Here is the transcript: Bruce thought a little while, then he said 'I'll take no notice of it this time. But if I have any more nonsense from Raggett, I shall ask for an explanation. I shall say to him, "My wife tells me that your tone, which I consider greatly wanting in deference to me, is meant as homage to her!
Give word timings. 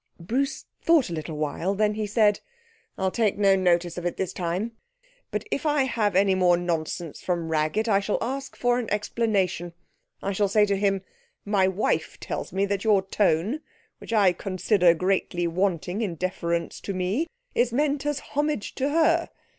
Bruce 0.19 0.65
thought 0.81 1.11
a 1.11 1.13
little 1.13 1.37
while, 1.37 1.75
then 1.75 1.93
he 1.93 2.07
said 2.07 2.39
'I'll 2.97 3.11
take 3.11 3.37
no 3.37 3.55
notice 3.55 3.99
of 3.99 4.05
it 4.07 4.17
this 4.17 4.33
time. 4.33 4.71
But 5.29 5.43
if 5.51 5.63
I 5.63 5.83
have 5.83 6.15
any 6.15 6.33
more 6.33 6.57
nonsense 6.57 7.21
from 7.21 7.49
Raggett, 7.49 7.87
I 7.87 7.99
shall 7.99 8.17
ask 8.19 8.55
for 8.55 8.79
an 8.79 8.91
explanation. 8.91 9.73
I 10.19 10.31
shall 10.31 10.47
say 10.47 10.65
to 10.65 10.75
him, 10.75 11.03
"My 11.45 11.67
wife 11.67 12.19
tells 12.19 12.51
me 12.51 12.65
that 12.65 12.83
your 12.83 13.03
tone, 13.03 13.61
which 13.99 14.11
I 14.11 14.33
consider 14.33 14.95
greatly 14.95 15.45
wanting 15.45 16.01
in 16.01 16.15
deference 16.15 16.79
to 16.81 16.95
me, 16.95 17.27
is 17.53 17.71
meant 17.71 18.03
as 18.03 18.21
homage 18.33 18.73
to 18.77 18.89
her! 18.89 19.29